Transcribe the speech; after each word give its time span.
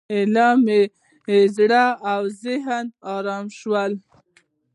ایله 0.13 0.47
مې 0.65 0.81
زړه 1.55 1.85
او 2.11 2.21
ذهن 2.43 2.85
ارامه 3.13 3.53
شول. 3.59 3.93